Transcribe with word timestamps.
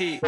tea. 0.00 0.18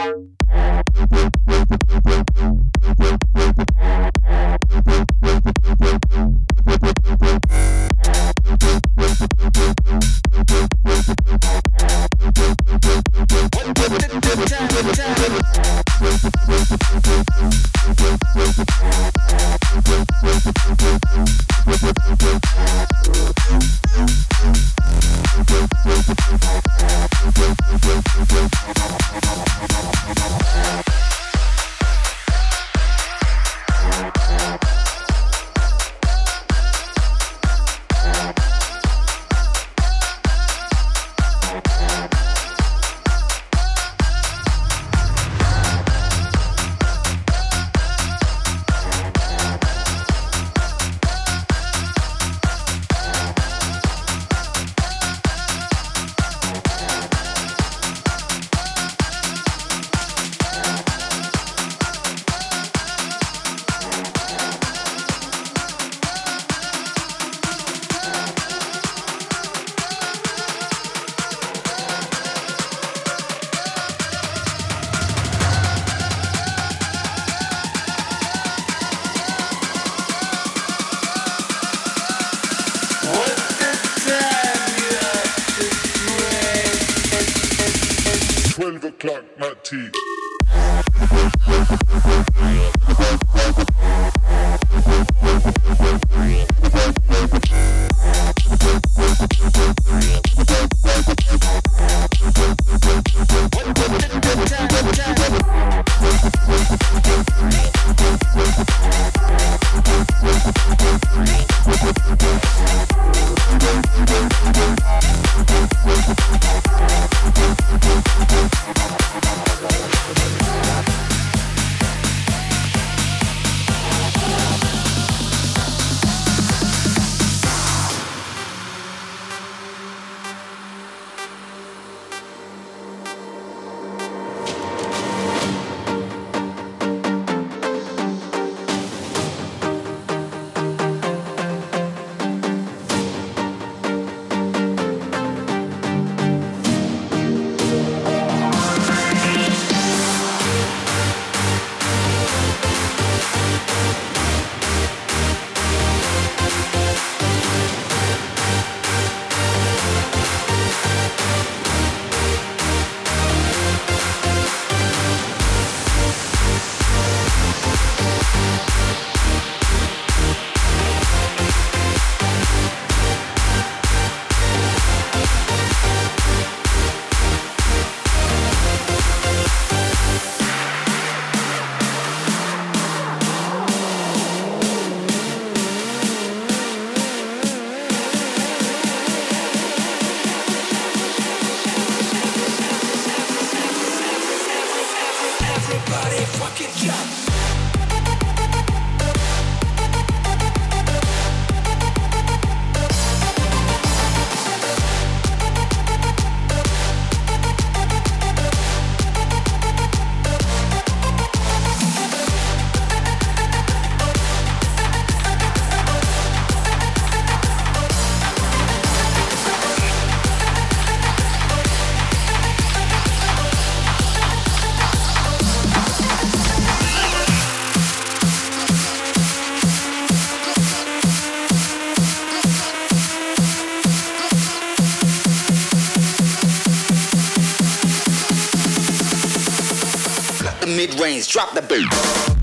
Drop 241.26 241.52
the 241.54 241.62
beat. 241.62 242.41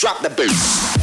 Drop 0.00 0.22
the 0.22 0.30
bass. 0.30 0.99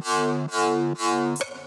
Thank 0.00 1.00
you. 1.00 1.63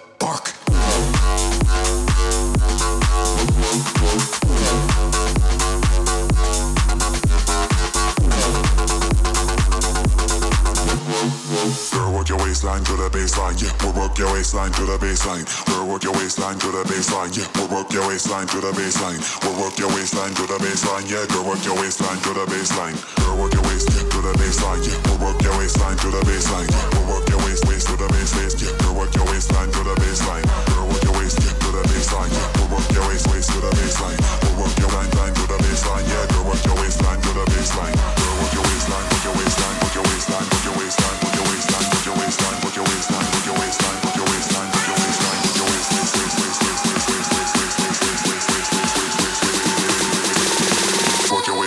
Waistline 12.78 14.72
to 14.72 14.86
the 14.86 14.98
baseline. 14.98 15.48
We'll 15.68 15.80
work 15.88 16.04
your 16.04 16.14
waistline 16.14 16.60
to 16.60 16.72
the 16.72 16.84
baseline. 16.84 17.32
Yeah, 17.34 17.48
we'll 17.58 17.70
work 17.70 17.92
your 17.94 18.06
waistline 18.08 18.48
to 18.48 18.62
the 18.62 18.72
baseline. 18.72 19.20
We'll 19.44 19.58
work 19.62 19.78
your 19.78 19.90
waistline 19.90 20.34
to 20.36 20.46
the 20.46 20.58
baseline. 20.62 21.10
Yeah, 21.10 21.26
girl, 21.28 21.46
work 21.46 21.64
your 21.66 21.76
waistline 21.76 22.20
to 22.22 22.34
the 22.34 22.46
baseline. 22.46 22.96
Girl, 23.18 23.38
work 23.38 23.54
your 23.54 23.64
waist 23.64 23.90
yeah, 23.90 24.06
to 24.10 24.20
the 24.22 24.34
baseline. 24.38 24.82
Yeah, 24.86 24.98
we'll 25.06 25.22
work 25.26 25.42
your 25.42 25.58
waistline 25.58 25.98
to 25.98 26.10
the 26.12 26.22
baseline. 26.28 26.70
We'll 26.94 27.08
work 27.10 27.30
your 27.30 27.42
waist 27.46 27.66
waist 27.66 27.88
to 27.88 27.96
the 27.98 28.08
base. 28.14 28.34
Yeah, 28.62 28.74
girl, 28.78 28.96
work 28.96 29.14
your 29.16 29.26
waistline 29.26 29.72
to 29.72 29.82
the 29.84 29.96
baseline. 29.98 30.46
Girl, 30.70 30.88
work 30.88 31.04
your 31.04 31.16
waist 31.18 31.40
yeah, 31.42 31.54
to 31.58 31.70
the 31.74 31.84
baseline. 31.90 32.30
Yeah, 32.30 32.48
we'll 32.58 32.78
work 32.78 32.90
your 32.94 33.06
waist 33.10 33.26
waist 33.32 33.50
to 33.54 33.60
the 33.62 33.72
baseline. 33.74 34.20
We'll 34.44 34.66
work 34.66 34.76
your 34.78 34.92
line 34.94 35.10
to 35.10 35.44
the 35.50 35.58
baseline. 35.66 36.06
Yeah, 36.06 36.26
girl, 36.30 36.46
work 36.46 36.62
your 36.66 36.78
waistline 36.78 37.22
to 37.22 37.32
the 37.34 37.46
baseline. 37.50 38.37